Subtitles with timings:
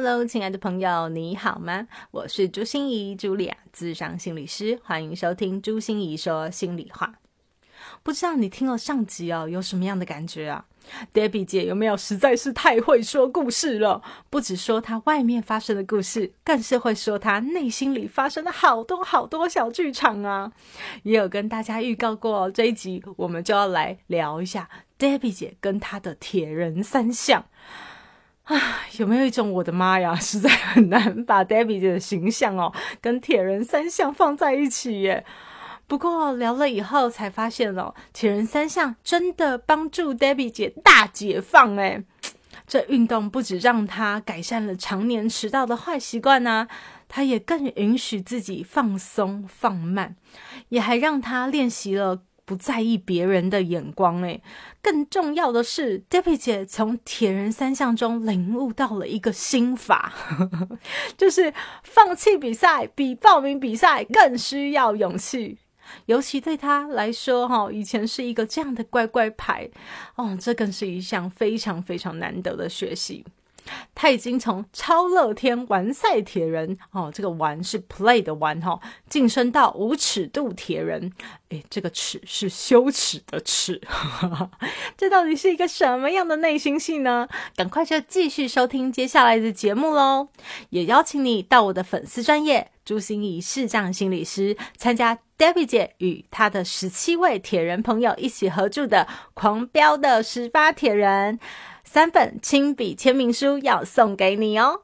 [0.00, 1.88] Hello，亲爱的朋友，你好吗？
[2.12, 7.14] 我是朱心怡，朱莉亚，智商心理师，欢迎收听朱心怡说心里话。
[8.04, 10.66] 不知道你听了上集哦，有什么样的感觉啊
[11.12, 14.00] ？Debbie 姐有没有实在是太会说故事了？
[14.30, 20.52] 不止说她外面发生的故事，更是会说她内心里发生的好多好多小剧场啊！
[21.02, 27.46] 也有跟大家预告过这一集，我们就要来聊一下 Debbie 姐跟她的铁人三项。
[28.48, 35.24] 啊，有没有一种我的妈呀， 实在很难把 Debbie 姐的形象哦跟铁人三项放在一起耶？
[35.86, 42.02] 不过聊了以后才发现哦，铁人三项真的帮助 Debbie 姐大解放哎！
[42.66, 46.68] 这运动不止让她改善了常年迟到的坏习惯呐，
[47.08, 50.16] 她也更允许自己放松放慢，
[50.68, 52.22] 也还让她练习了。
[52.48, 54.42] 不在意别人的眼光，诶，
[54.80, 60.14] 更重要的是，Debbie 姐从铁人三项中领悟到了一个心法，
[61.18, 65.58] 就是放弃比赛比报名比赛更需要勇气。
[66.06, 69.68] 尤其对她来说，哈，以前是一个这样的乖乖牌，
[70.16, 73.26] 哦，这更是一项非常非常难得的学习。
[73.94, 81.12] 他已经从超乐天完赛铁人哦，这个玩是 play 的玩哈，晋升到无尺度铁人。
[81.50, 83.80] 诶，这个尺是羞耻的耻，
[84.98, 87.26] 这到底是一个什么样的内心戏呢？
[87.56, 90.28] 赶快就继续收听接下来的节目喽！
[90.68, 101.40] 也邀请你到我的粉丝专业朱心怡视障心理师参加 Debbie 姐与她的十七位铁人朋友一起合著的狂飙的十八铁人。
[101.90, 104.82] 三本亲笔签名书要送给你哦！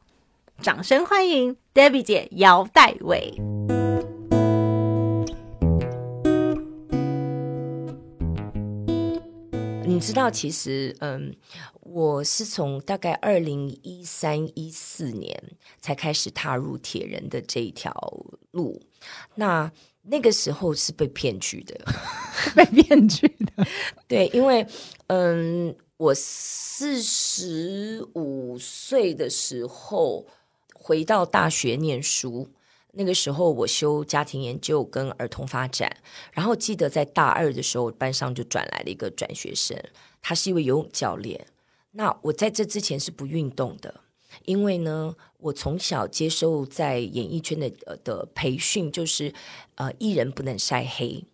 [0.62, 3.34] 掌声欢迎 Debbie 姐姚代伟。
[9.84, 11.36] 你知道，其实，嗯，
[11.80, 15.38] 我是从大概二零一三一四年
[15.82, 17.92] 才开始踏入铁人的这一条
[18.52, 18.80] 路。
[19.34, 19.70] 那
[20.04, 21.78] 那个时候是被骗去的，
[22.56, 23.66] 被骗去的。
[24.08, 24.66] 对，因为，
[25.08, 25.76] 嗯。
[25.96, 30.26] 我四十五岁的时候
[30.74, 32.48] 回到大学念书，
[32.94, 35.96] 那个时候我修家庭研究跟儿童发展，
[36.32, 39.80] 然后记得在大二的时候，班上就转来了一个转学生，
[40.20, 41.46] 他是一位游泳教练。
[41.92, 44.00] 那我在这之前是不运动的，
[44.46, 49.32] 因为呢，我从小接受在演艺圈的呃的培训，就是
[49.76, 51.24] 呃，艺人不能晒黑。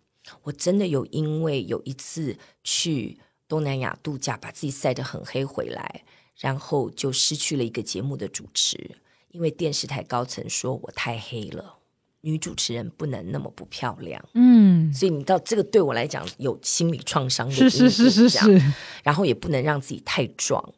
[0.43, 3.17] 我真的有因为有一次去。
[3.51, 6.05] 东南亚度假，把自己晒得很黑回来，
[6.39, 8.91] 然后就失去了一个节目的主持，
[9.31, 11.75] 因为电视台高层说我太黑了，
[12.21, 14.23] 女主持人不能那么不漂亮。
[14.35, 18.61] 嗯，所以你知道这个对我来讲有心理创伤，是是是是是。
[19.03, 20.73] 然后也不能让自己太壮。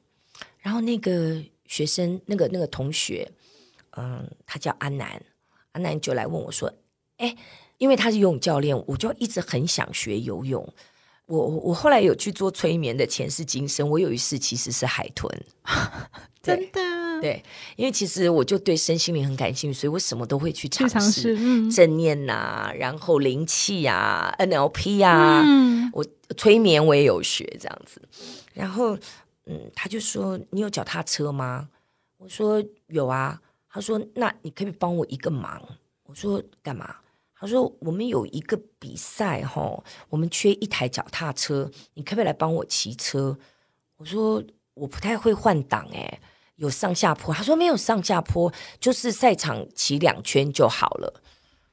[0.57, 3.31] 然后那个学生，那个那个同学，
[3.91, 5.23] 嗯，他叫阿南，
[5.73, 6.73] 阿南就来问我说
[7.21, 7.37] ：“哎，
[7.77, 10.67] 因为他是游泳教练，我就一直很想学游泳。”
[11.25, 15.29] 我我后来有去做催眠的前世今生，我有一世其实是海豚，
[16.41, 16.81] 真的。
[17.21, 17.41] 对，
[17.77, 25.41] 因为其实我就对身心灵很感兴趣，所以我什么都会去尝试，正念呐，然后灵气呀，NLP 呀，
[25.93, 28.01] 我催眠我也有学这样子，
[28.53, 28.97] 然后
[29.45, 31.69] 嗯，他就说你有脚踏车吗？
[32.17, 35.61] 我说有啊，他说那你可以帮我一个忙，
[36.03, 36.93] 我说干嘛？
[37.43, 43.37] 他说：“我们有一个比赛，哈，我们缺一台脚踏车，你可不可以来帮我骑车？”
[43.99, 44.41] 我说
[44.75, 46.21] ：“我不太会换挡，诶，
[46.55, 48.49] 有上下坡。”他说：“没有上下坡，
[48.79, 51.21] 就是赛场骑两圈就好了。”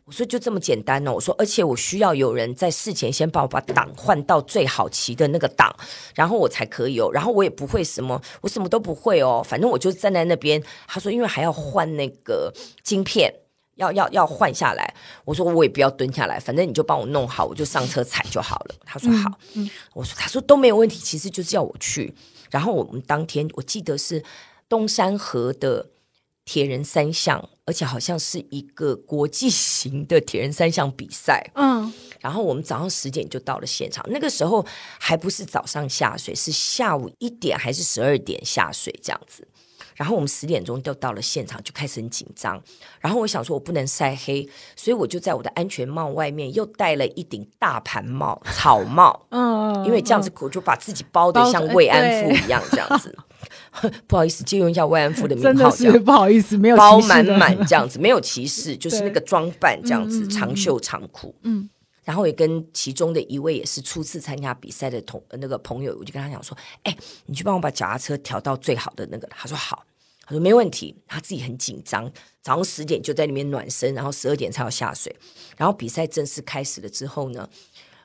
[0.07, 5.73] 我说：“就这么简单呢？”我说：“而且我需要有人在事前先帮我把档换到最好骑的那个档，
[6.17, 7.09] 然后我才可以哦。
[7.13, 9.41] 然后我也不会什么，我什么都不会哦。
[9.47, 12.53] 反正我就站在那边。”他说：“因为还要换那个
[12.83, 13.33] 晶片。”
[13.81, 14.95] 要要要换下来，
[15.25, 18.75] 我说我也不要蹲下来，反正你就帮我弄好，我就上车踩就好了。
[18.85, 19.33] 他说好，
[19.95, 22.15] 我说他说都没有问题，其实就是要我去。
[22.51, 24.23] 然后我们当天我记得是
[24.69, 25.89] 东山河的
[26.45, 31.51] 铁人三项，而且好像是一个国际 型的铁人三项比赛。
[31.55, 34.67] 嗯，然后我们早上十点就到了现场，那个时候
[34.99, 39.47] 还不是早上下水，是下午一点还是十二点下水这样子。
[40.01, 42.59] 然后我们十点钟就到了现场，就开始很紧张。
[43.01, 49.21] 然后我想说，我不能晒黑，所以我就在我的安全帽外面又戴了一顶大盘帽、草帽。
[49.29, 53.15] 嗯，因为这样子我就把自己包的像慰安妇一样，这样子。
[54.09, 61.35] 不好意思，借用一下慰安妇的名号，这样不好意思，没有包满满这样子，没有歧视， 就是那个装扮这样子，长袖长裤。
[61.43, 61.69] 嗯。
[62.05, 69.85] 然后也跟其中的一位也是初次参加比赛的同那个朋友，我就跟他讲说：“哎，你去帮我把脚踏车调到最好的那个。”他说：“好。”
[70.31, 72.11] 他说：“没问题。”他自己很紧张，
[72.41, 75.15] 早上十点就在里面暖身，然后十二点才要下水。
[75.57, 77.49] 然后比赛正式开始了之后呢，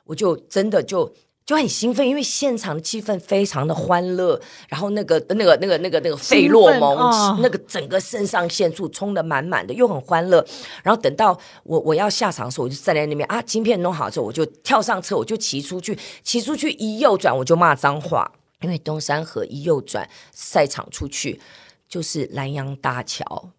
[0.04, 1.14] 我就真的就。
[1.46, 10.44] 就很兴奋，因为现场的气氛非常的欢乐，然后那个那个那个那个那个费洛蒙，那个整个肾上腺素冲的满满的，又很欢乐。
[10.82, 18.28] 然后等到我我要下场的时候，我就站在那边啊，晶片弄好之后，我就跳上车，我就骑出去，骑出去一右转，我就骂脏话，
[18.62, 21.40] 因为东山河一右转，赛场出去
[21.88, 23.50] 就是南洋大桥，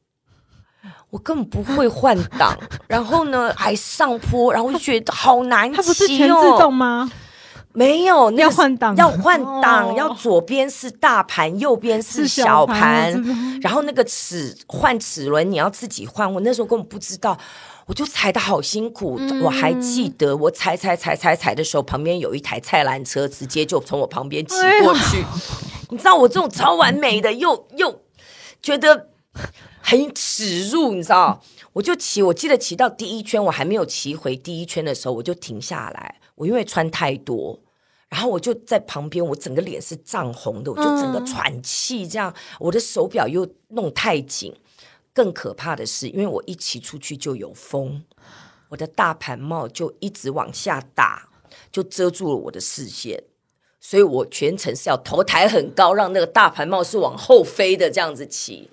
[1.10, 2.58] 我根本不会换挡，
[2.88, 5.82] 然后呢还上坡，然后我就觉得好难骑哦。
[5.82, 7.12] 它不是全自动吗？
[7.74, 13.14] 没有，要换挡，要换挡，要左边是大盘，右边是小盘，
[13.62, 16.32] 然后那个齿换齿轮你要自己换。
[16.34, 17.38] 我那时候根本不知道，
[17.86, 19.20] 我就踩的好辛苦。
[19.44, 25.24] 我还记得我踩踩踩踩踩的时候，旁边有一台菜篮车，直接就从我旁边骑过去。
[25.92, 28.02] 你知道我这种超完美的，又又
[28.68, 29.08] 觉得
[29.80, 31.42] 很耻辱，你知道？
[31.72, 36.20] 我就骑，我记得骑到第一圈，我还没有骑回第一圈的时候，我就停下来。
[36.36, 37.58] 我因为穿太多。
[38.10, 44.54] 然后我就在旁边，我整个脸是涨红的，我就整个喘气，这样我的手表又弄太紧。
[45.14, 48.04] 更可怕的是，因为我一骑出去就有风，
[48.68, 51.30] 我的大盘帽就一直往下打，
[51.72, 53.24] 就遮住了我的视线，
[53.80, 58.70] 所以我全程是要头抬很高，让那个大盘帽是往后飞的这样子骑。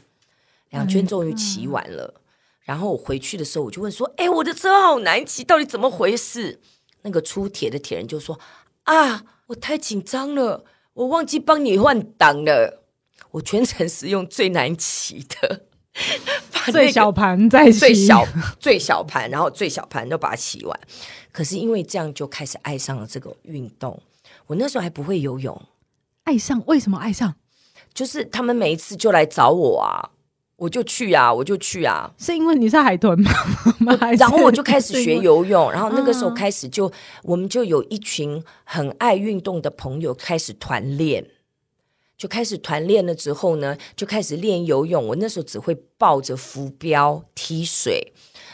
[0.70, 2.14] 两圈终于骑完了，
[2.62, 6.60] 然后我回去的时候，我就问说：“哎，我的车好难骑，到底怎么回事？”
[7.02, 8.38] 那个出铁的铁人就说。
[8.84, 9.24] 啊！
[9.46, 12.82] 我太紧张了，我忘记帮你换挡了。
[13.30, 15.62] 我全程是用最难骑的，
[16.70, 18.26] 最小盘在最小
[18.60, 20.80] 最小盘，然后最小盘都把它骑完。
[21.32, 24.02] 可是因为这样，就开始爱上了这个运动。
[24.46, 25.60] 我那时候还不会游泳，
[26.24, 26.62] 爱上？
[26.66, 27.34] 为什么爱上？
[27.92, 30.10] 就是他们每一次就来找我啊。
[30.56, 33.30] 我就去啊，我就去啊，是因为你是海豚吗？
[34.16, 36.90] 然后我就开始学游泳，然后那个时候开始就
[37.24, 41.26] 我们就有一群很爱运动的朋友开始团练，
[42.16, 45.08] 就开始团练了之后呢，就开始练游泳。
[45.08, 48.12] 我那时候只会抱着浮标踢水，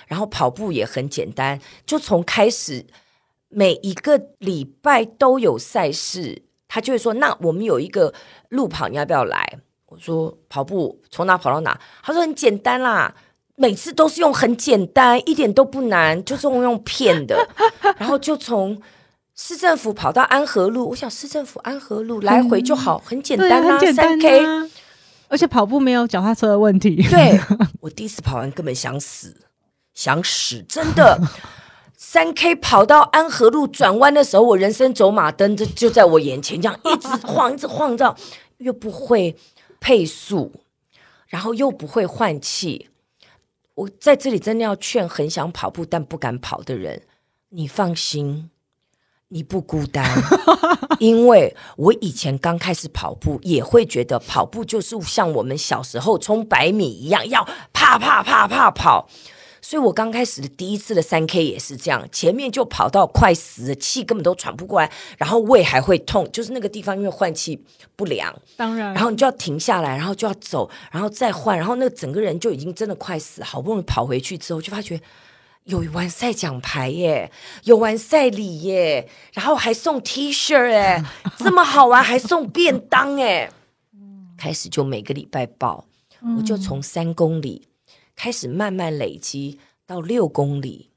[0.08, 2.86] 然后跑步也很简单，就从开始
[3.50, 8.14] 每一个礼拜都有赛事，他就会说：“那我们有一个
[8.48, 11.78] 路跑，你要不要来？”我说跑步从哪跑到哪？
[12.00, 13.12] 他说很简单啦，
[13.56, 17.48] 每次都是用很简单，一点都不难，就是用骗的。
[17.98, 18.80] 然后就从
[19.34, 24.70] 市政府跑到安和路，我想市政府安和路来回就好，很简单啦，三 K，
[25.26, 27.02] 而且跑步没有脚踏车的问题。
[27.10, 27.40] 对
[27.80, 29.36] 我第一次跑完根本想死，
[29.92, 31.20] 想死，真的。
[32.02, 38.16] 三 K 跑到安和路转弯的时候，我人生走马灯就就在我眼前，这样 一直晃，一直晃，这样
[38.58, 39.36] 又不会。
[39.82, 40.52] 配速，
[41.28, 42.90] 然后又不会换气，
[43.74, 47.04] 我在这里真的要劝很想跑步但不敢跑的人，
[47.48, 48.50] 你放心，
[49.28, 50.06] 你不孤单，
[51.00, 57.42] 因为我以前刚开始跑步也会觉得跑步就是像我们小时候冲百米一样，要
[57.72, 59.08] 啪啪啪啪跑。
[59.62, 67.62] 所以我刚开始的第一次的三 K 也是这样，前面就跑到快死了，气根本都喘不过来，然后胃还会痛，就是那个地方因为换气
[67.94, 75.00] 不良，当然，然后你就要停下来，然后就要走，然后再换，然后那个整个人就已经真的快死，好不容易跑回去之后，就发觉
[75.64, 77.30] 有完赛奖牌耶，
[77.64, 81.04] 有完赛礼耶，然后还送 T 恤哎，
[81.38, 83.50] 这么好玩，还送便当哎，
[84.38, 85.84] 开始就每个礼拜报，
[86.38, 87.68] 我就从三公里。
[88.22, 90.90] 开始慢慢累积到六公里，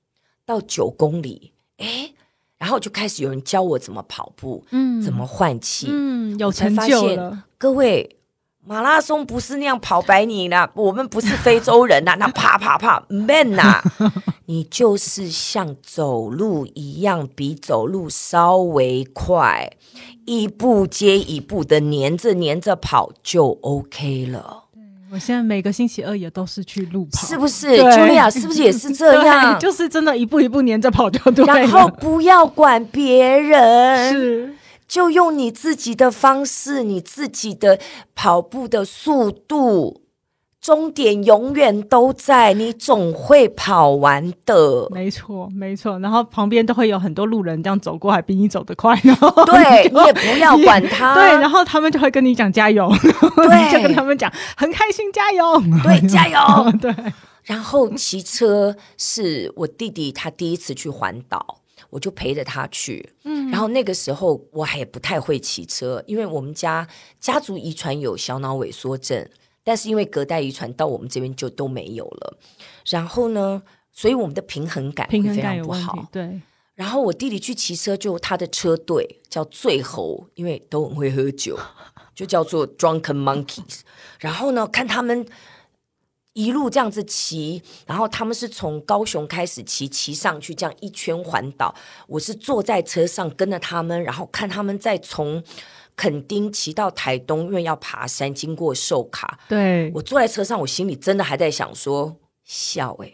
[0.46, 2.12] 到九公里，哎，
[2.58, 7.46] 然后就开始有人教我怎么跑步，嗯，怎么换气，嗯，有成就了。
[7.58, 8.18] 各位，
[8.66, 13.82] 马拉松不是那样跑百米的， 我们不是非洲人呐，那啪啪啪，man 呐，
[14.48, 19.72] 你就是像走路一样，比走路稍微快，
[20.26, 24.63] 一步接一步的黏着黏着跑就 OK 了。
[25.14, 27.68] 我现在每个星期二也都是去路跑，是不是？
[27.78, 29.60] 茱莉亚是不是也是这 样？
[29.60, 34.56] 就是真的一步一步黏着跑就对然后不要管别人，是
[34.88, 37.80] 就用你自己的方式，你自己的
[38.16, 40.02] 跑步的速度，
[40.64, 44.88] 终点永远都在，你总会跑完的。
[44.92, 46.00] 没错，没错。
[46.00, 48.96] 然后旁边都会有很多路人这样走过，还比你走得快。
[49.02, 51.16] 对 你也不要管他。
[51.20, 52.90] 对，然后他们就会跟你讲加油。
[53.36, 55.44] 对， 就跟他们讲很开心，加油。
[55.84, 56.72] 对，加油。
[56.80, 56.96] 对。
[57.44, 61.58] 然后骑车是我弟弟他第一次去环岛，
[61.90, 63.10] 我就陪着他去。
[63.26, 63.52] 嗯。
[63.52, 66.88] 然后那个时候我还不太会骑车，因为我们家
[67.20, 69.28] 家族遗传有小脑萎缩症。
[69.64, 72.38] 但是因为隔代遗传到我们这边就都没有了，
[72.88, 76.08] 然后呢，所以我们的平衡感会非常不好。
[76.12, 76.42] 对。
[76.76, 81.58] 然后我弟弟去骑车，就他的车队叫醉猴，因为都很会喝酒，
[82.14, 83.82] 就叫做 Drunken Monkeys。
[84.20, 85.26] 然后呢，看他们
[86.34, 91.74] 一路这样子骑，然后他们是从高雄开始骑，骑上去这样一圈环岛。
[92.08, 95.44] 我是坐在车上跟着他们，然后看他们在从。
[95.96, 99.40] 垦丁骑到台东，因为要爬山，经过寿卡。
[99.48, 103.12] 对我坐在车上，我心里真的还在想说：笑哎，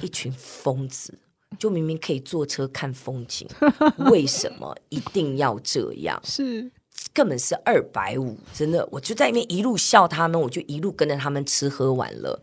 [0.00, 1.18] 一群疯子，
[1.58, 3.46] 就明明可以坐车看风景，
[4.10, 6.20] 为什么一定要这样？
[6.24, 6.70] 是
[7.12, 12.40] 根本是二百五，真的，我就在那边一路笑他们，我就一路跟着他们吃喝玩乐。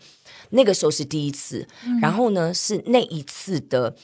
[0.51, 1.67] 那个时候是第一次，
[2.01, 3.95] 然后呢，是那一次的。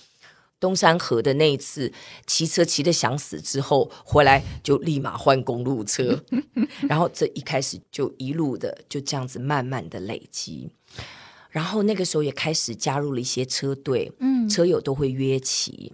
[0.66, 1.94] 东山河的那一次
[2.26, 6.26] 骑车骑的想死之后回来就立马换公路车，
[6.90, 10.72] 然后这一开始就一路的就这样子慢慢的累积，
[11.52, 15.94] 然后那个时候也开始加入了一些车队，嗯，车友都会约骑，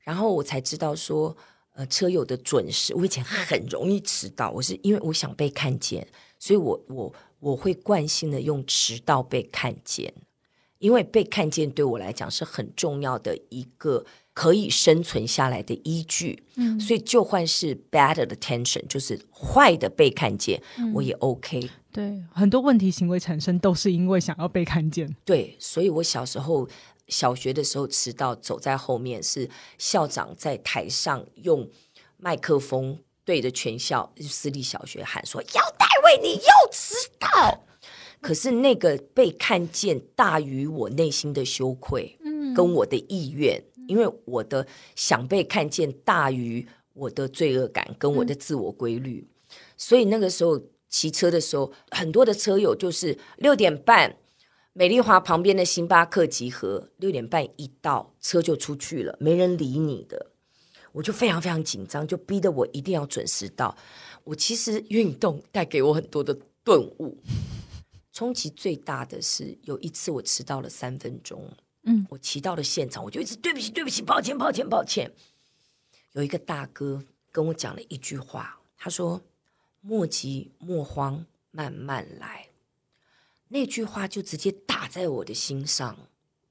[0.00, 1.34] 然后我才知道说，
[1.72, 6.06] 呃，车友的准时，我以前很容易迟到，我是因为我想被看见，
[6.38, 10.12] 所以我我我会惯性的用迟到被看见。
[10.80, 20.60] 因为被看见对我来讲是很重要的一个可以生存下来的依据，嗯，所以就算是 bad attention，就是坏的被看见，
[20.94, 21.70] 我也 OK。
[21.92, 25.14] 对，很多问题行为产生都是因为想要被看见。
[25.24, 26.66] 对，所以我小时候
[27.08, 31.68] 小学的时候迟到，走在后面是校长在台上用
[32.16, 37.64] 麦克风对着全校私立小学喊说：“姚大卫，你又迟到。”
[38.20, 49.26] 可是那个被看见大于我内心的羞愧，嗯，跟我的意愿，因为我的想被看见大于我的罪恶感跟我的自我规律，
[49.76, 54.16] 所以那个时候骑车的时候，很多的车友就是六点半
[54.72, 60.26] 美丽华旁边的星巴克集合，六点半一到车就出去了，没人理你的，
[60.92, 63.76] 我就非常非常紧张，就逼得我一定要准时到。
[64.24, 67.16] 我其实运动带给我很多的顿悟。
[68.20, 71.50] 冲击最大的是有一次我迟到了三分钟，
[71.84, 75.10] 嗯，我骑到了现场，我就一直对不起对不起，抱歉抱歉抱歉。
[76.12, 79.22] 有一个大哥跟我讲了一句话，他说
[79.80, 82.48] ：“莫急莫慌，慢慢来。”
[83.48, 85.96] 那句话就直接打在我的心上。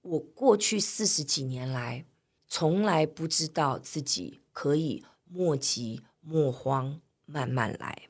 [0.01, 2.03] 我过去四十几年来，
[2.47, 8.07] 从来不知道自己可以莫急莫慌，慢慢来。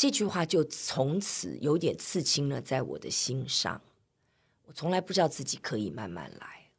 [0.00, 3.82] 这句话就从此有点刺青了在我的心上。
[4.64, 6.70] 我从来不知道自己可以慢慢来，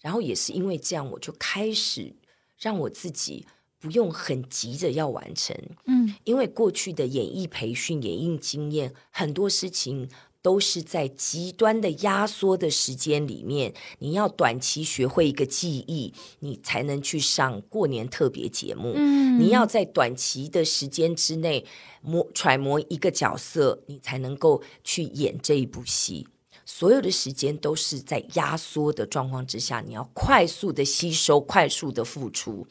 [0.00, 2.16] 然后也是因为这样，我就开始
[2.58, 3.46] 让我自己
[3.78, 5.54] 不用很急着要完成。
[5.84, 10.08] 嗯，因为过去的演艺培训、演艺经验，很多事情。
[10.44, 18.92] 都是在极端的压缩的时间里面，你要短期学会一个技艺，你才能去上过年特别节目。
[18.94, 21.64] 嗯，你要在短期的时间之内
[22.02, 26.28] 模揣摩一个角色，你才能够去演这一部戏。
[26.66, 32.66] 所有的时间都是在压缩的状况之下，你要快速的吸收，快速的付出。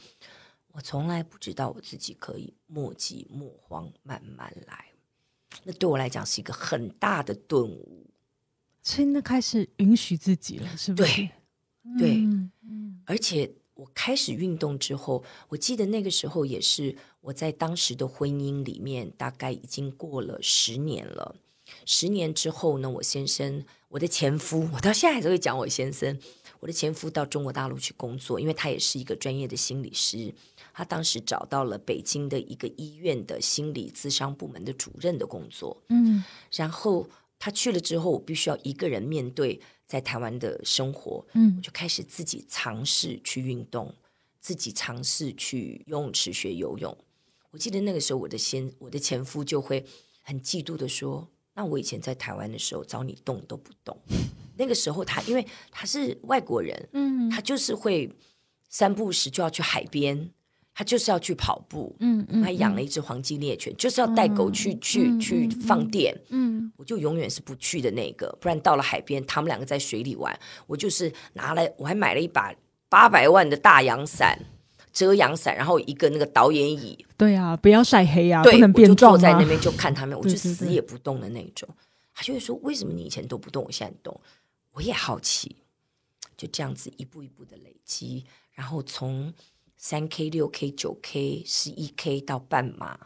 [0.73, 4.92] 我从来不知道我自己可以莫急莫慌，慢慢来。
[5.63, 8.05] 那对我来讲是一个很大的顿悟，
[8.81, 11.15] 所以那开始允许自己了，是不是？
[11.15, 11.29] 对，
[11.99, 12.23] 对，
[13.05, 21.35] 而且我开始运动之后，我记得那个时候也是我在当时的婚姻里面，大概已经过了十年了。
[21.85, 26.19] 十年之后呢，我先生，我的前夫，我到现在还是会讲我先生。
[26.59, 30.33] 我的前夫到中国大陆去工作，因为他也是一个专业的心理师。
[30.73, 35.81] 他当时找到了北京的一个医院的心理咨商部门的主任的工作。
[35.89, 41.23] 嗯，然后他去了之后，我必须要一个人面对在台湾的生活。
[41.33, 43.93] 嗯，我就开始自己尝试去运动，
[44.39, 46.97] 自己尝试去游泳池学游泳。
[47.51, 49.85] 我记得那个时候，我的先我的前夫就会
[50.23, 53.95] 很嫉妒的说：“那我以前在台湾的时候找你动都不动。”
[54.57, 58.11] 那个时候他因为他是外国人，嗯，他就是会
[58.69, 60.31] 三不时就要去海边。
[60.75, 72.51] 他就是要去跑步，嗯嗯，他养了一只黄金猎犬，就是要带狗去去去放电，嗯，我就永远是不去的那个，不然到了海边，他们两个在水里玩，我就是拿来，我还买了一把
[72.89, 74.39] 八百万的大阳伞，
[74.91, 81.69] 遮阳伞，然后一个那个导演椅，对啊，不要晒黑啊，不能变壮坐在那边就看他们，我就死也不动的那种。
[82.15, 84.19] 他就会说：“为什么你以前都不动，我现在动？”
[84.73, 85.55] 我也好奇，
[86.35, 89.31] 就这样子一步一步的累积，然后从。
[89.77, 92.99] 三 K、六 K、九 K、十一 K 到半马，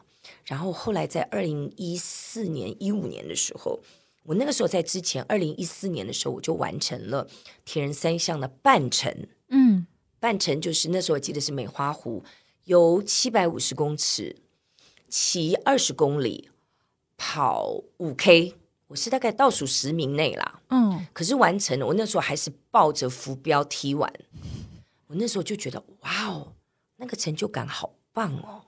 [0.46, 3.80] 然后后来在二零一四年、一五年的时候，
[4.24, 7.28] 我那个时候在之前二零一四年的时候，我就完成了
[7.66, 9.28] 铁人三项的半程。
[9.50, 9.88] 嗯，
[10.20, 12.24] 半程就是那时候我记得是梅花湖，
[12.66, 14.36] 游七百五十公尺，
[15.08, 16.50] 骑二十公里，
[17.16, 18.56] 跑五 K，
[18.88, 20.62] 我是大概倒数十名内啦。
[20.70, 24.12] 嗯，可是完成了，我那时候还是抱着浮标踢完，
[25.08, 26.54] 我那时候就觉得哇哦！
[26.98, 28.64] 那个成就感好棒哦！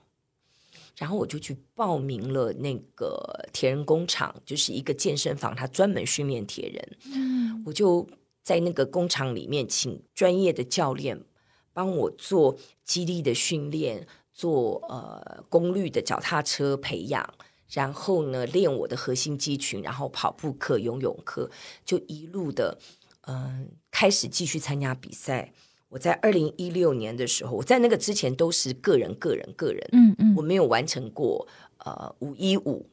[0.96, 6.98] 然后我就去报名了那个铁人工厂，就是一个健身房，他专门训练铁人。
[7.12, 8.06] 嗯，我就
[8.42, 11.24] 在那个工厂里面请专业的教练
[11.72, 17.34] 帮我做肌力的训练，做呃功率的脚踏车培养，
[17.68, 21.50] 然后呢练我的核心肌群，然后跑步课、游泳课，
[21.84, 22.78] 就一路的
[23.22, 25.52] 嗯开始继续参加比赛。
[25.90, 31.46] 我在二零一六年的时候，我在那个之前都是个人、个人、个人，嗯嗯，我没有完成过
[31.78, 32.88] 呃五一五，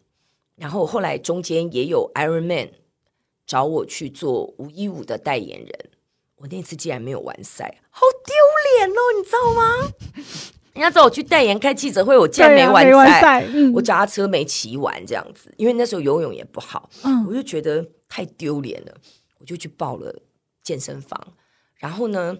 [0.55, 2.69] 然后后来中间也有 Iron Man
[3.45, 5.89] 找我去做五一五的代言人，
[6.37, 8.33] 我那次竟然没有完赛，好丢
[8.79, 9.93] 脸哦，你知道吗？
[10.73, 18.93] 人家找我去代言开记者会，我竟然没完赛，我脚踏车没骑完这样子，因为那时候游泳也不好，嗯，我就觉得太丢脸了，
[19.37, 20.23] 我就去报了
[20.63, 21.33] 健身房，
[21.75, 22.35] 然后呢。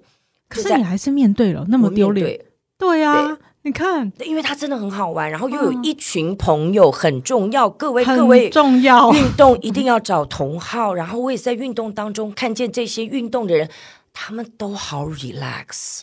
[0.50, 2.40] 可是你还是面对了那么丢脸，
[2.78, 13.70] 对呀，你看，因为它真的很好玩，然后又有一群朋友很重要，各位各位重要，运动一定要找同好，然后我也在运动当中看见这些运动的人，
[14.14, 16.02] 他们都好 relax，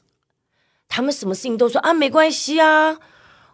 [0.88, 2.98] 他们什么事情都说啊没关系啊，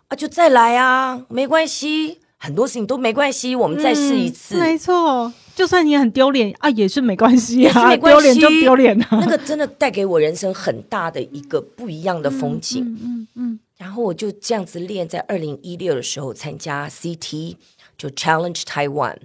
[0.08, 5.32] 啊就再来啊没关系，很多事情都没关系，我们再试一次，没错。
[5.60, 9.08] 就算你很丢脸啊，也是没关系啊，丢脸就丢脸啊。
[9.20, 12.82] 那个真的带给我人生很大的一个不一样的风景。
[12.82, 13.60] 嗯嗯。
[13.76, 17.56] 然后我就这样子练，在二零一六的时候参加 CT，
[17.98, 19.18] 就 Challenge Taiwan。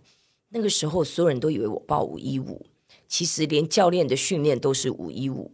[0.50, 2.66] 那个时候所有人都以为我报五一五，
[3.08, 5.54] 其实连教练的训练都是五一五。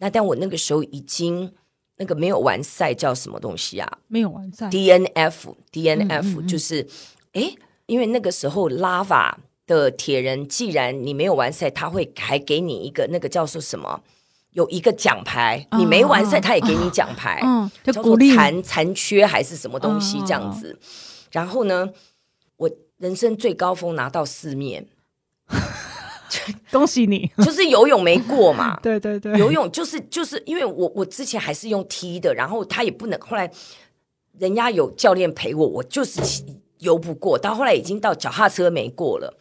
[0.00, 1.50] 那但我那个时候已经
[1.96, 3.90] 那个没有完赛，叫什么东西啊？
[4.08, 4.68] 没有完赛。
[4.68, 6.86] DNF，DNF 就是
[7.32, 7.54] 哎，
[7.86, 9.32] 因为那个时候 Lava。
[9.78, 14.02] 的铁人，既然你没有完赛，他会还给你一个那个叫做什么？
[14.52, 17.40] 有一个奖牌，你没完赛，他也给你奖牌，
[17.84, 20.76] 叫做残残缺还是什么东西这样子。
[21.30, 21.90] 然后呢，
[22.56, 24.88] 我人生最高峰拿到四面，
[26.72, 27.30] 恭喜你！
[27.38, 33.48] 就是游泳没过嘛， 对对对，游泳就是就是因为我我之前还是用踢的，然后他也不能，后来
[34.36, 36.20] 人家有教练陪我，我就是
[36.78, 39.38] 游不过，到后来已经到脚踏车没过了。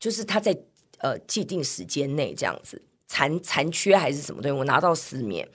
[0.00, 0.56] 就是他在
[0.98, 5.48] 呃既定时间内这样子残残缺还是什么东西，我拿到四面。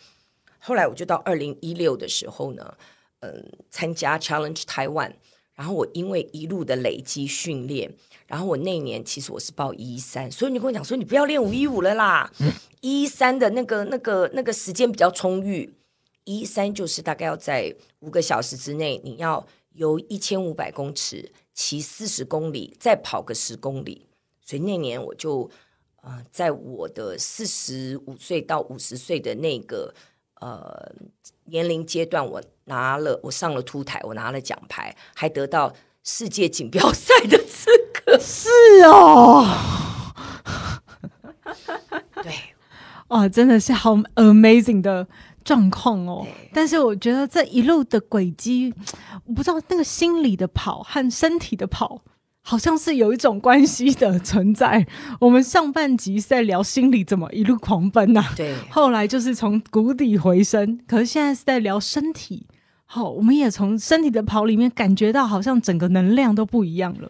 [0.60, 2.78] 后来我就到二零一六的时候呢，
[3.20, 5.14] 嗯，参加 Challenge Taiwan，
[5.54, 7.94] 然后我因为一路的累积训练，
[8.28, 12.32] 然后我那年其实我是报一三，所以你跟我讲说你不要练五一五了啦，
[12.82, 15.74] 一三的那个那个那个时间比较充裕，
[16.24, 24.08] 一三就是大概要在五个小时之内，你要游一千五百公尺，骑四十公里，再跑个十公里。
[24.46, 25.50] 所以那年我就，
[26.04, 29.92] 呃，在我的四十五岁到五十岁的那个
[30.40, 30.94] 呃
[31.46, 38.18] 年龄阶段，我拿了我上了凸台，我拿了奖牌，还得到世界锦标赛的资格。
[38.22, 38.48] 是
[38.84, 39.44] 哦，
[42.22, 42.32] 对，
[43.08, 45.08] 哇，真的是好 amazing 的
[45.44, 46.26] 状况哦。
[46.54, 48.72] 但是我觉得这一路的轨迹，
[49.26, 52.04] 我不知道那个心理的跑和身体的跑。
[52.48, 54.86] 好像是有一种关系的存在。
[55.20, 58.54] 我们上半集是在聊心理怎么一路狂奔呐，对。
[58.70, 62.46] 后来就是从谷底回升，可是现在是在聊身体。
[62.86, 67.10] 好，我们也从身体的跑里面感觉到，好像整个能量都不一样了。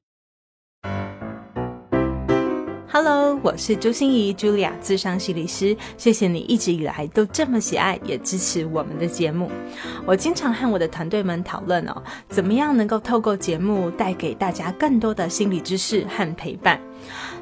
[2.97, 5.75] Hello，我是朱心怡，Julia，智商心理师。
[5.97, 9.51] 谢谢你一直以来都这么喜爱，也支持我们的节目。
[10.05, 16.79] 我经常和我的团队们讨论哦，怎么样能够透过节目带给大家更多的心理知识和陪伴。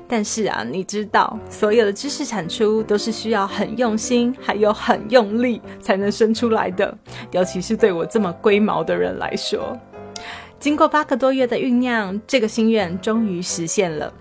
[0.07, 6.97] 但是啊，你知道，所有的知识产出都是需要很用心，还有很用力才能生出来的。
[7.29, 9.79] 尤其是对我这么龟毛的人来说，
[10.59, 14.11] 经过八个多月的酝酿，这个心愿终于实现了。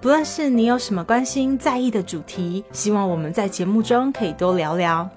[0.00, 5.08] 不论是你有什么关心、在意的主题，希望我们在节目中可以多聊聊；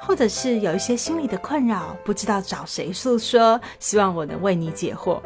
[0.00, 5.20] 或者是有一些心理的困扰，不知道找谁诉说，希望我能为你解惑。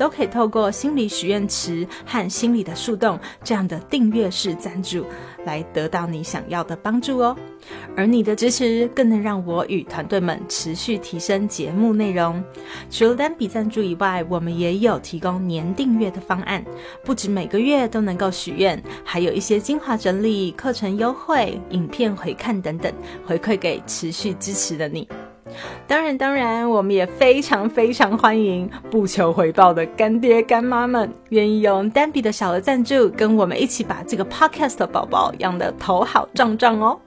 [0.00, 5.04] 都可以透过心理许愿池和心理的树洞这样的订阅式赞助，
[5.44, 7.36] 来得到你想要的帮助哦。
[7.94, 12.42] 而你的支持更能让我与团队们持续提升节目内容。
[12.90, 16.64] 除了单笔赞助以外，我们也有提供年订阅的方案，
[17.04, 22.90] 不止每个月都能够许愿，还有一些精华整理、课程优惠、影片回看等等，
[23.26, 25.06] 回馈给持续支持的你。
[25.86, 36.98] 当然，当然，我们也非常非常欢迎不求回报的干爹干妈们，愿意用单笔的小额赞助，跟我们一起把这个 podcast 宝宝养得头好壮壮哦。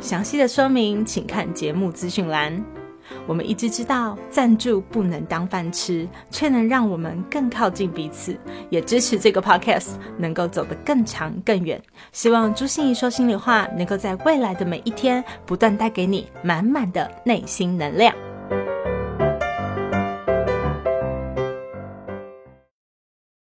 [0.00, 2.81] 详细的说明，请看节目资讯栏。
[3.26, 8.38] 我们一直知道赞助不能当饭吃，却能让我们更靠近彼此，
[8.70, 11.82] 也支持这个 podcast 能够走得更长更远。
[12.12, 18.14] 希望朱心怡说心里话，能够在未来的每一天不断带给你满满的内心能量。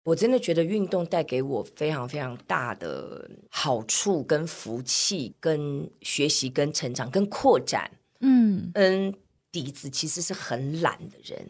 [0.06, 7.90] 我真的觉得运动带给我非常非常大的好处、跟福气、跟学习、跟成长、跟扩展。
[8.20, 9.14] 嗯嗯。
[9.54, 11.48] 底子其实是很懒的人，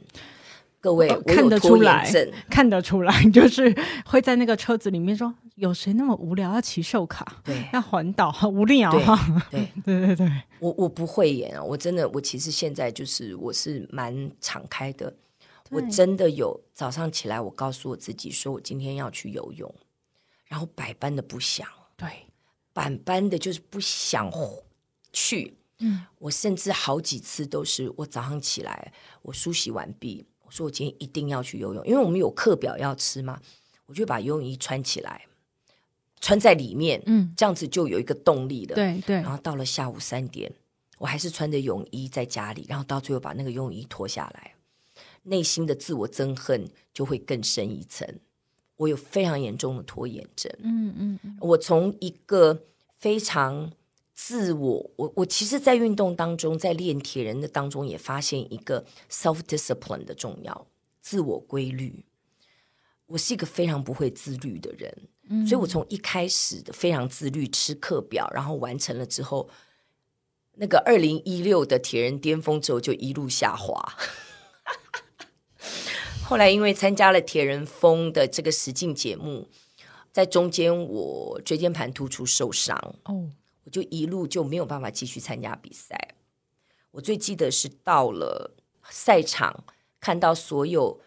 [0.81, 2.11] 各位看得出来，
[2.49, 3.73] 看得出来， 就是
[4.05, 7.41] 会在那个车子里面说：“有谁那么无聊要骑秀卡？
[7.45, 8.91] 对，要环岛，很 无聊。
[9.49, 11.63] ”对对对对，我我不会演啊！
[11.63, 15.15] 我真的，我其实现在就是我是蛮敞开的。
[15.69, 19.73] 我真的有早上起来，我告诉我自己说，我今天要去游泳，
[20.45, 22.07] 然后百般的不想，对，
[22.73, 24.29] 百般的就是不想
[25.13, 25.55] 去。
[25.83, 33.41] 嗯，我甚至好几次都是我早上起来，我梳洗完毕，我说我今天一定要去游泳，因为我们有课表要吃嘛，
[33.85, 35.25] 我就把游泳衣穿起来，
[36.21, 38.75] 穿在里面，嗯，这样子就有一个动力了。
[38.75, 39.17] 对对。
[39.17, 40.51] 然后到了下午三点，
[40.97, 44.53] 我还是穿着泳衣在家里，然后到最后把那个游泳衣脱下来，
[45.23, 48.07] 内心的自我憎恨就会更深一层。
[48.77, 52.63] 我有非常严重的拖延症，嗯嗯，我从一个
[52.97, 53.71] 非常。
[54.13, 60.67] 自我，我我其实，在运动当中，在练铁人的当中，也发现一个 self discipline 的重要，
[61.01, 62.05] 自我规律。
[63.07, 69.49] 我是一个非常不会自律的人，所以我从一开始的非常自律，吃课表，然后完成了之后，
[70.53, 73.97] 那个二零一六的铁人巅峰之后，就一路下滑。
[76.23, 79.49] 后来因为参加了铁人峰的这个实境节目，
[80.11, 83.29] 在中间我椎间盘突出受伤哦。
[83.63, 86.15] 我就一路就没有办法继续参加比赛。
[86.91, 88.55] 我最记得是到了
[88.89, 89.63] 赛场，
[89.99, 91.01] 看到所有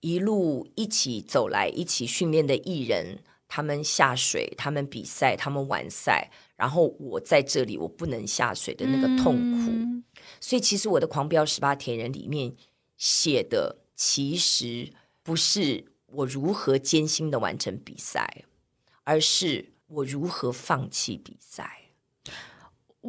[0.00, 10.14] 一路一起走来、一起训练的艺人，他们下水、他们比赛、他们完赛，然后我在这里，我不能下水的那个痛苦。
[10.40, 12.54] 所以，其实我的《狂飙十八铁人》里面
[12.96, 18.44] 写的，其实不是我如何艰辛的完成比赛，
[19.04, 21.87] 而是我如何放弃比赛。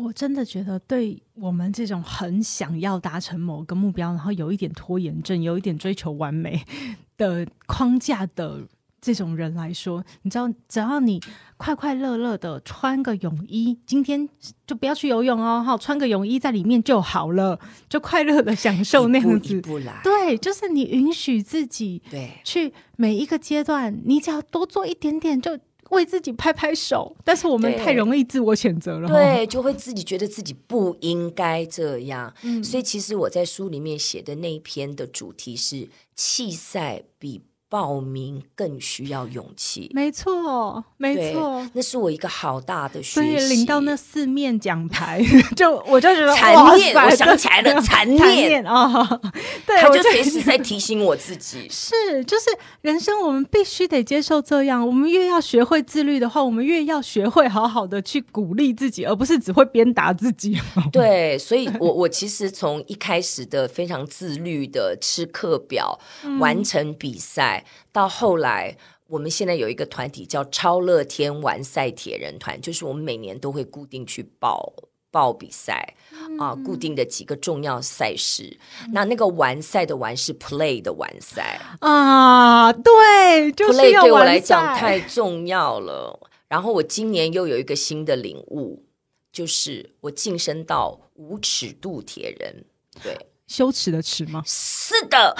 [0.04, 6.64] 我真的觉得，对我们这种很想要达成某个目标，然后有一点拖延症、有一点追求完美
[7.18, 8.62] 的框架的
[9.02, 11.22] 这种人来说，你知道，只要你
[11.58, 14.28] 快快乐乐的穿个泳衣，今天
[14.66, 17.60] 就不要去游泳哦，哈，穿个泳衣在里面就好了，
[17.90, 19.62] 就快乐的享受那样子。
[20.04, 25.60] 对，就是你允许自己对去每一个阶段，你只要多做一点点就。
[25.90, 32.34] 为自己拍拍手，但是我们太容易自我谴责了，对，就会自己觉得自己不应该这样。
[32.44, 37.42] 嗯，所以其实我在书里面写的那一篇的主题是弃赛比。
[37.70, 43.12] 报名更需要勇气，没错，没错，那是我一个好大的学习。
[43.12, 45.24] 所以领到那四面奖牌，
[45.56, 49.08] 就我就觉得残念，我想起来了，残念啊！
[49.68, 52.46] 对，他就随时在提醒我自己， 是，就是
[52.82, 54.84] 人生，我们必须得接受这样。
[54.86, 60.60] 我们越要学会自律的话，我们越要学会好好的去鼓励自己，而不是只会鞭打自己。
[60.92, 66.00] 对，所以我我其实从一开始的非常自律的吃课表，
[66.40, 67.59] 完成比赛。
[67.92, 74.74] 到后来，我们现在有一个团体叫超乐天完赛铁人团，就是我们每年都会固定去报
[75.12, 75.96] 报比赛
[76.40, 78.60] 啊，固定的几个重要赛事。
[78.94, 86.30] 那那个完赛的完是 play 的完赛啊，对，就是 play 对我来讲太重要了。
[86.48, 88.86] 然后我今年又有一个新的领悟，
[89.32, 92.66] 就是我晋升到无尺度铁人。
[93.04, 94.44] 对，羞耻的耻吗？
[94.46, 95.36] 是的。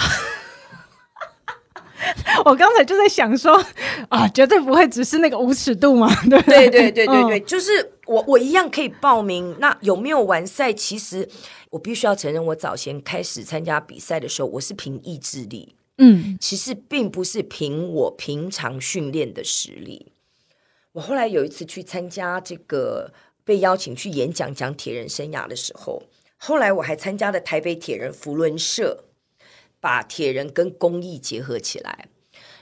[2.44, 3.62] 我刚才就在想说，
[4.08, 6.08] 啊，绝对不会只是那个无尺度嘛？
[6.28, 9.54] 对对对对对对，就是我我一样可以报名。
[9.58, 10.72] 那有没有完赛？
[10.72, 11.28] 其实
[11.70, 15.74] 我必须要承认，我早先开始参加比赛的时候，我是凭意志力。
[15.98, 20.12] 嗯，其实并不是凭我平常训练的实力。
[20.92, 23.12] 我后来有一次去参加这个
[23.44, 26.02] 被邀请去演讲讲铁人生涯的时候，
[26.38, 29.04] 后来我还参加了台北铁人福伦社。
[29.80, 32.08] 把铁人跟公益结合起来，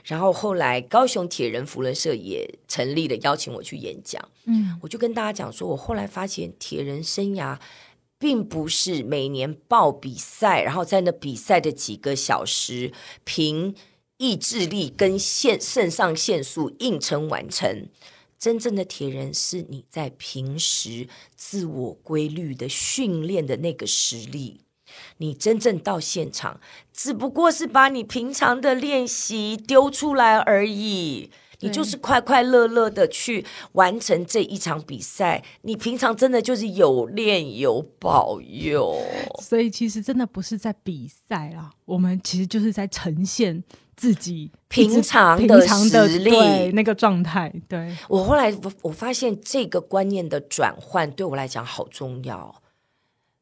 [0.03, 4.29] 然后后来高雄铁人福伦社也成立了，邀请我去演讲。
[4.45, 7.59] 嗯，我就跟大家讲说，我后来发现铁人生涯
[8.17, 12.91] 并不是每年报比赛，然后在那比赛的几个小时
[13.23, 13.75] 凭
[14.17, 17.87] 意志力跟腺肾上腺素硬撑完成。
[18.37, 24.61] 真正的铁人是你在平时自我规律的训练的那个实力。
[25.17, 26.59] 你真正到现场，
[26.93, 31.31] 只不过是把你平常的练习丢出来而已。
[31.61, 35.43] 你就是快快乐乐的去完成这一场比赛。
[35.63, 38.97] 你平常真的就是有练有保佑。
[39.41, 43.61] 所以其实真的不是在比赛啦，我们其实就是在呈现
[43.97, 47.53] 自己平常的实力那个状态。
[47.67, 52.61] 对我后来我我发现这个观念的转换对我来讲好重要。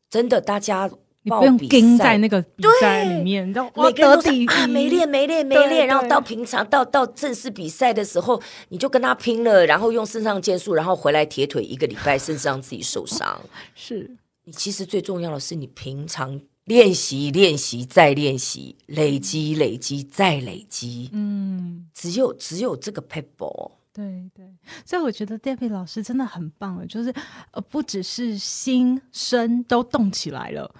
[0.09, 0.89] 真的，大家。
[1.23, 13.41] 你不用盯在那个比赛里面，每个人都是啊，没练没练没练，然后到平常到到正式比赛的时候，你就跟他拼了，然后用肾上腺素，然后回来铁腿一个礼拜，甚至让自己受伤。
[13.75, 21.09] 是你其实最重要的是你平常练习练习再练习，累积累积再累积。
[21.11, 23.71] 嗯，只有只有这个 people。
[23.93, 24.45] 对对，
[24.85, 27.11] 所以我觉得 David 老师真的很棒了，就是
[27.51, 30.73] 呃，不只是心身都动起来了。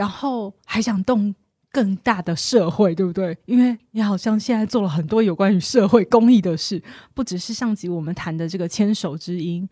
[0.00, 1.34] 然后还想动
[1.70, 3.36] 更大的社会，对不对？
[3.44, 6.82] 因为你好像现在做了很多有关于社会公益的事，
[7.12, 9.68] 不只是上集我们谈的这个牵手之音。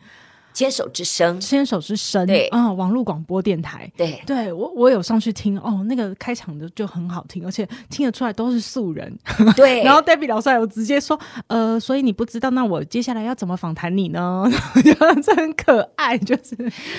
[0.59, 9.17] 牵手之声，牵手之声，对，啊，网络广播电台，对，对我我有上去听，哦，那个开场的就很好听，而且听得出来都是素人，
[9.55, 9.83] 对。
[9.87, 11.17] 然后 Debbie 老师有直接说，
[11.47, 14.51] 呃，所以你不知道，那我接下来要怎么访谈你呢？
[15.23, 16.57] 这很可爱，就是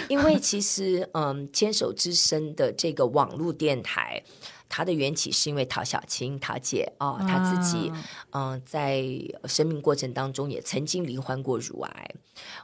[0.07, 4.23] 因为其实，嗯，牵手之声的这个网络电台。
[4.69, 7.91] 她的缘起是因为陶小青陶姐哦，她自己
[8.29, 9.03] 嗯，在
[9.45, 12.15] 生命过程当中也曾经罹患过乳癌。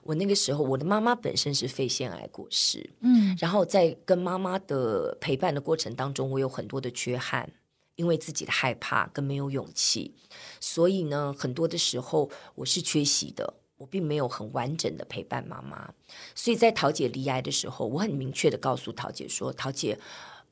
[0.03, 7.51] 我那个时候，我的妈妈本身是肺腺癌过世，嗯，然后在跟妈妈的陪伴的过程当中，我有很多的缺憾，
[7.95, 10.13] 因为自己的害怕跟没有勇气，
[10.59, 15.91] 所以呢，很多的时候我是缺席的，我并没有很完整的陪伴妈妈。
[16.35, 19.97] 所以在陶姐离癌的时候，我很明确的告诉陶姐说：“陶姐，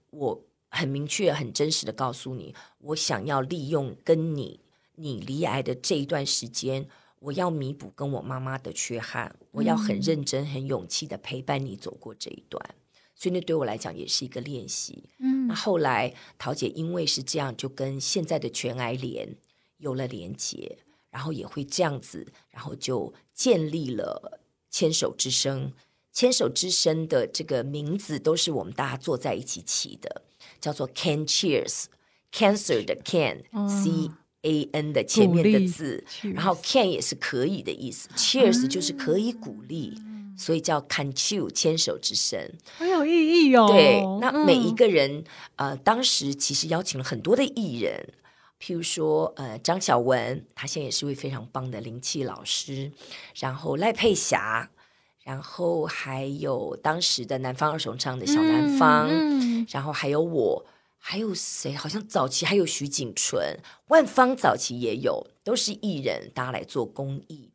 [0.10, 0.42] 我。”
[0.76, 4.60] 很明确、很真实的告诉你，我想要利用跟你
[4.96, 6.88] 你离癌的这一段时间，
[7.20, 12.60] 我要弥补跟我妈妈的缺憾，我要很认真、很勇气的陪伴你走过这一段，
[13.14, 15.10] 所以那对我来讲也是一个练习。
[15.20, 19.38] 嗯，那后来桃姐因为是这样，就跟现在的全癌联
[19.78, 20.80] 有了连接，
[21.12, 25.72] 然后也会这样子，然后就建立了牵手之声。
[26.12, 30.22] 牵手之声的这个名字都是我们大家坐在一起起的。
[30.64, 34.10] 叫做 Can Cheers，Cancer 的 Can，C
[34.44, 39.98] A N 的前面的字，然后 Can 也是可以的意思，Cheers 就是可以鼓励，
[40.38, 43.68] 所以叫 Can You 牵手之声，很有意义哦。
[43.68, 45.26] 对，那每一个人
[45.58, 48.14] 呃，当时其实邀请了很多的艺人，
[48.58, 52.90] 譬如说呃张小文，他现在也是位非常棒的灵气老师，
[53.38, 54.70] 然后赖佩霞。
[55.24, 59.08] 然后还有当时的南方二重唱的小南方，
[59.70, 60.66] 然后还有我，
[60.98, 61.74] 还有谁？
[61.74, 63.58] 好像早期还有徐景纯、
[63.88, 67.50] 万芳，早期也有，都是艺人，大家来做公益。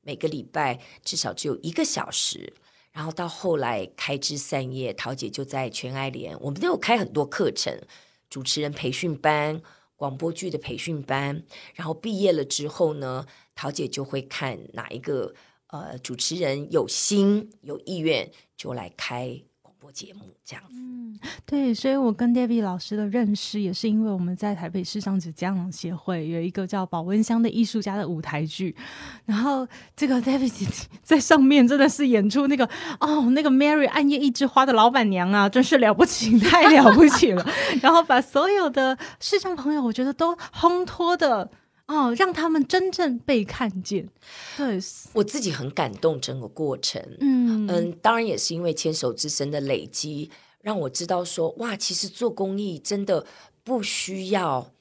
[0.00, 2.54] 每个礼拜至少只有一个小时，
[2.90, 7.80] 然后到后来开枝散叶，桃姐就在全爱联，我们都有开很多课程，
[8.28, 9.62] 主持人培训班、
[9.94, 15.32] 广播剧的培训班，然后毕业了之后呢，桃姐就会看哪一个。
[15.72, 20.74] 呃，主持人有心有意愿就来开广播节目，这样子。
[20.74, 28.76] 嗯，对，所以我跟 David 老师的认识也是因为我们在台北市上子家长协会有一个叫保温箱的艺术家的舞台剧，
[29.24, 30.52] 然后这个 David
[31.00, 32.68] 在上面真的是演出那个
[33.00, 37.42] 哦，那个 Mary 暗夜一枝花的老板娘啊，真是了不起，太了不起了。
[37.80, 41.50] 然后把所有的视障朋友，我觉得都烘托的。
[41.92, 44.08] 哦，让他们真正被看见。
[44.56, 44.78] 对
[45.12, 50.30] 我自己很感动，整个过程，嗯嗯，当然也是因为牵手之声的累积，
[50.62, 53.26] 让我知道说，哇，其实做公益真的
[53.62, 54.72] 不需要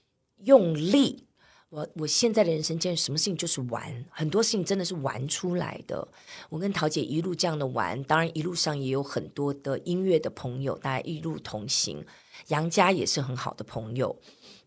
[0.44, 1.26] 用力。
[1.70, 6.06] 我我现在的人生见什么事情就是玩，很多事情真的是玩出来的。
[6.50, 12.06] 我跟桃姐一路这样的玩，当然一路上也有很多的音乐的朋友，大家一路同行。
[12.48, 14.20] 杨家也是很好的朋友，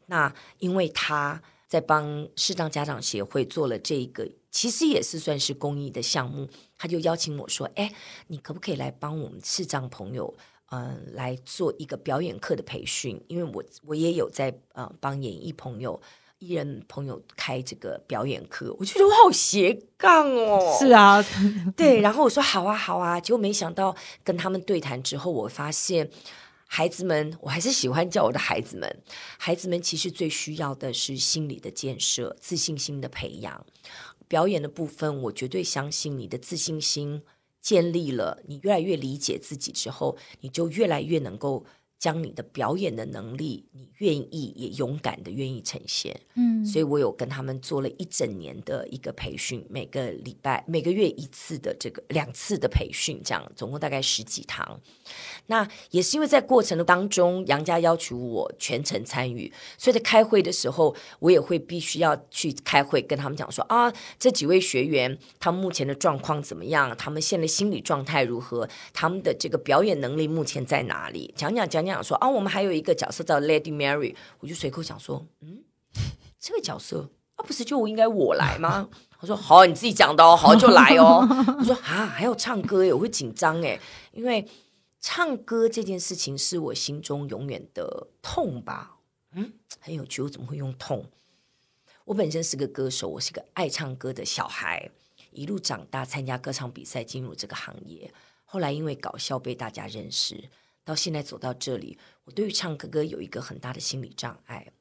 [0.06, 1.42] 那因为他
[1.74, 7.92] 在帮视障家长协会做了这个，其实也是算是公益的项目，他就邀请我说：“哎，
[8.28, 10.32] 你可不可以来帮我们视障朋友，
[10.70, 13.20] 嗯，来做一个表演课的培训？
[13.26, 16.00] 因为我我也有在呃帮演艺朋友。”
[16.40, 20.76] 艺人朋友开这个表演课，我觉得我好斜杠哦。
[20.78, 21.24] 是啊，
[21.74, 22.02] 对。
[22.02, 23.18] 然后我说好啊，好啊。
[23.18, 26.10] 结果没想到跟他们对谈之后，我发现
[26.76, 29.02] 孩子们，我还是喜欢叫我的孩子们。
[29.38, 33.64] 孩子们其实最需要的是心理的建设、自信心的培养。
[34.26, 37.22] 表演的部分，我绝对相信你的自信心
[37.60, 41.64] 建立了，你越来越理解自己之后，你就越来越能够。
[42.04, 54.78] 将你的表演的能力，你愿意也勇敢的愿意呈现，嗯，所以我有跟他们做了一整年的一个培训，每个礼拜每个月一次的这个两次的培训，这样总共大概十几堂。
[55.46, 66.94] 那也是因为在过程的当中，杨家要求我全程参与，所以在开会的时候，我也会必须要去开会，跟他们讲说啊，这几位学员他们目前的状况怎么样？
[66.98, 68.68] 他们现在心理状态如何？
[68.92, 71.32] 他们的这个表演能力目前在哪里？
[71.34, 71.93] 讲讲讲讲。
[71.94, 75.62] 想说啊，我们还有一个角色叫 Lady Mary，我就随口想说，嗯，
[76.40, 78.88] 这个角色啊，不是就应该我来吗？
[79.18, 81.26] 他说好，你自己讲的哦，好就来哦。
[81.58, 83.80] 我说啊，还要唱歌耶，我会紧张哎，
[84.12, 84.46] 因为
[85.00, 88.96] 唱歌这件事情是我心中永远的痛吧。
[89.32, 91.06] 嗯，很有趣，我怎么会用痛？
[92.04, 94.90] 我本身是个歌手，我是个爱唱歌的小孩，
[95.30, 98.12] 一路长大，参加歌唱比赛，进入这个行业，
[98.44, 100.50] 后来因为搞笑被大家认识。
[100.84, 104.72] 到现在走到这里，我对于唱歌歌有一个很大的心理障碍。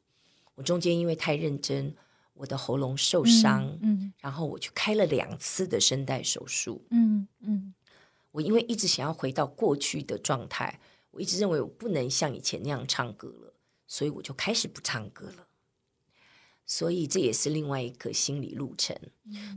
[0.55, 1.95] 我中间因为太认真，
[2.33, 7.73] 我的喉咙受伤，嗯，然后我去开了两次的声带手术，嗯嗯。
[8.31, 10.79] 我因为一直想要回到过去的状态，
[11.11, 13.53] 我一直认为我不能像以前那样唱歌了，
[13.87, 15.47] 所以我就开始不唱歌了。
[16.65, 18.97] 所以这也是另外一个心理路程。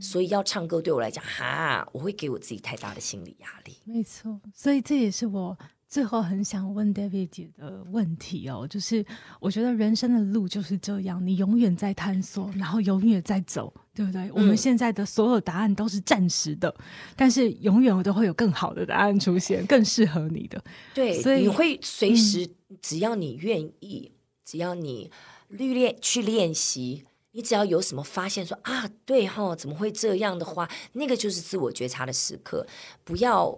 [0.01, 3.77] 所以要唱歌对我来讲，哈，我会给我自己太大的心理压力。
[3.85, 5.57] 没错，所以这也是我。
[5.89, 9.05] 最后很想问 David 姐的问题哦，就是
[9.39, 14.29] 我觉得人生的路就是这样，你永远在探索，然后永远在走，对不对？
[14.33, 16.75] 我们现在的所有答案都是暂时的，
[17.15, 20.61] 但是永远都会有更好的答案出现，更适合你的。
[20.93, 22.49] 对，所以你会随时，
[22.81, 24.11] 只要你愿意，
[24.43, 25.09] 只要你
[25.47, 32.67] 历练去练习，你只要有什么发现，说啊，对哈，怎么会这样的话，那个就是自我觉察的时刻，
[33.05, 33.57] 不要。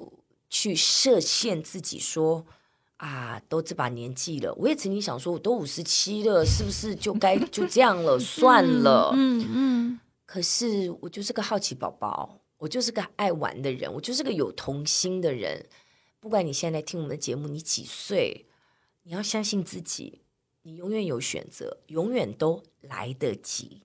[0.50, 2.46] 去设限自己说
[2.98, 8.20] 啊，都这把年纪了，我也曾经想说，我都五十七了，是不是就该就这样了？
[8.20, 10.00] 算了，嗯嗯。
[10.26, 15.66] 可是我就是个好奇宝宝，我就是个爱玩的人，我就是个有童心的人。
[16.20, 18.46] 不管你现在听我们的节目，你几岁，
[19.04, 20.22] 你要相信自己，
[20.64, 23.84] 你永远有选择，永远都来得及。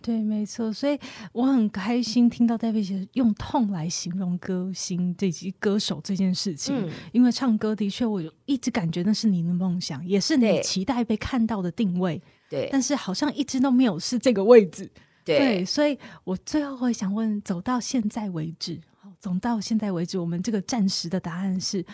[0.00, 0.98] 对，没错，所以
[1.32, 12.20] 我很开心听到戴维姐用痛来形容歌星这及歌手这件事情，因为唱歌的确，我一直感觉那是你的梦想，也是你期待被看到的定位。
[12.50, 14.90] 对，但是好像一直都没有是这个位置。
[15.24, 21.86] 对，所以我最后会想问，走到现在为止，好，走到现在为止，我们这个暂时的答案是：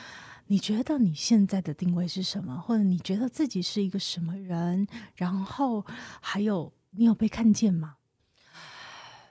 [0.47, 2.57] 你觉得你现在的定位是什么？
[2.67, 4.87] 或者你觉得自己是一个什么人？
[5.15, 5.85] 然后
[6.23, 6.73] 还有。
[6.91, 7.97] 你有被看见吗？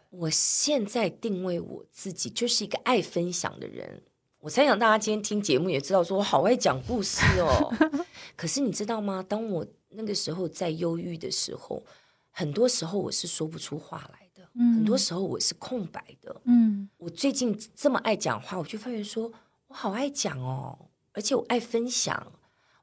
[0.09, 4.03] 我现在定位我自己就是一个爱分享的人。
[4.39, 7.73] 我猜想大家今天听节目也知道，说我好爱讲故事哦。
[8.37, 9.21] 可是你知道吗？
[9.27, 11.83] 当我那个时候在忧郁的时候，
[12.31, 16.41] 很多时候我是说不出话来的，很多时候我是空白的。
[16.45, 19.31] 嗯，我最近这么爱讲话，我就发现说
[19.67, 22.31] 我好爱讲哦，而且我爱分享，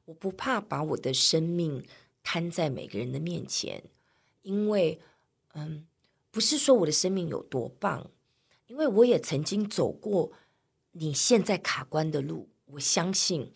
[0.05, 1.83] 我不怕把我的生命
[2.21, 3.83] 摊在每个人的面前。
[4.45, 5.01] 因为，
[5.55, 5.87] 嗯，
[6.29, 8.11] 不是说我的生命有多棒，
[8.67, 10.31] 因为我也曾经走过
[10.91, 12.47] 你现在卡关的路。
[12.65, 13.51] 我相信，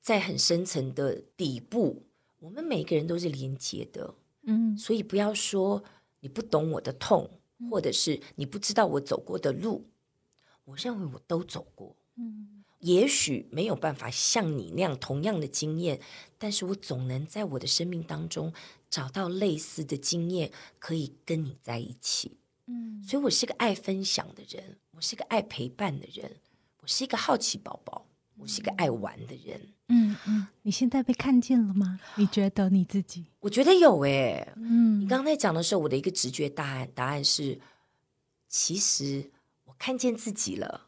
[0.00, 2.02] 在很深层的底部，
[2.38, 4.14] 我们每个人都是连接的。
[4.44, 5.84] 嗯，所以不要说
[6.20, 7.30] 你不懂我的痛，
[7.70, 9.86] 或者是你不知道我走过的路。
[10.64, 11.94] 我认为我都走过。
[12.16, 16.00] 嗯，也许没有办法像你那样同样的经验，
[16.38, 18.52] 但是我总能在我的生命当中
[18.88, 22.38] 找到类似的经验，可以跟你在一起。
[22.66, 26.36] 嗯，所以我是个爱分享的人，我是个爱陪伴的人，
[26.80, 28.06] 我是一个好奇宝宝，
[28.38, 29.60] 我是一个爱玩的人。
[29.88, 32.00] 嗯嗯，你现在被看见了吗？
[32.14, 33.26] 你觉得你自己？
[33.40, 34.54] 我觉得有诶。
[34.56, 37.60] 嗯，你刚才讲的时候，我的一个直觉答案，答案是，
[38.48, 39.30] 其实
[39.64, 40.86] 我看见自己了。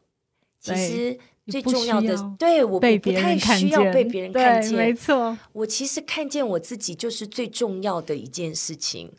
[0.59, 1.19] 其实。
[1.47, 4.73] 最重要的，对我不太需要被别人看见。
[4.73, 9.11] 没错，我其实看见我自己就是最重要的一件事情。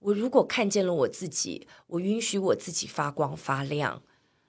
[0.00, 4.02] 我如果看见了我自己，我允许我自己发光发亮，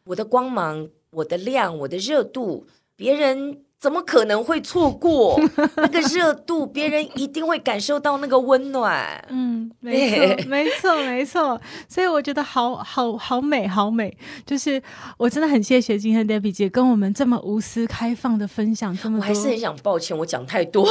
[0.06, 3.64] 我的光芒，我的亮，我的热度，别人。
[3.80, 5.40] 怎么可能会错过
[5.78, 6.68] 那个热度？
[6.68, 9.24] 别人一定会感受到那个温暖。
[9.30, 11.62] 嗯，没错， 没错，没错。
[11.88, 14.16] 所以我觉得好好好美，好美。
[14.46, 14.82] 就是
[15.18, 19.24] 我真的很谢谢今天 Debbie 姐跟我们这么无私开放的分享这么多。
[19.24, 20.86] 我还是很想抱歉，我讲太多。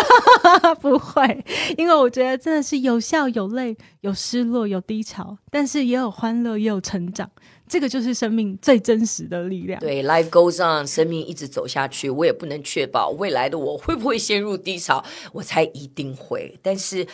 [0.80, 1.44] 不会，
[1.76, 7.30] 因为我觉得真的是有笑有泪，有失落有低潮，但是也有欢乐，也有成长。
[7.66, 9.80] 这个就是生命最真实的力量。
[9.80, 12.10] 对，life goes on，生命一直走下去。
[12.10, 16.58] 我也不能确保未来的我会不会陷入低潮，我猜一定会。
[16.62, 17.06] 但是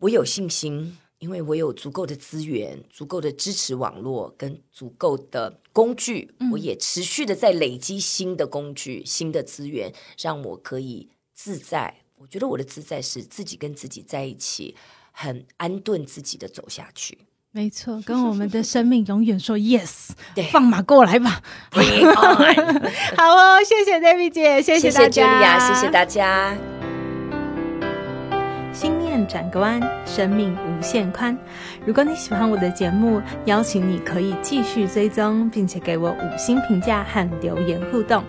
[0.00, 6.30] 我有信心，因为我有足够的资源、足够的支持网络跟足够的工具。
[6.52, 12.02] 我也持续的在累积新的工具、新的资源，让我可以自在。
[12.16, 14.76] 我觉得我的自在是自己跟自己在一起，
[15.12, 17.18] 很安顿自己的走下去。
[17.50, 20.10] 没错，跟我们的生命永远说 yes，
[20.52, 21.40] 放马过来吧。
[23.16, 26.54] 好哦，谢谢 David 姐，谢谢大家，谢谢大家。
[28.70, 31.36] 心念转个弯，生命无限宽。
[31.84, 38.22] 如果你喜欢我的节目，邀请你可以继续追踪，并且给我五星评价和留言互动。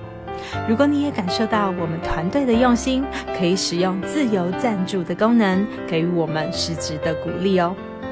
[0.68, 3.06] 如果你也感受到我们团队的用心，
[3.38, 7.76] 可以使用自由赞助的功能，给予我们实质的鼓励哦。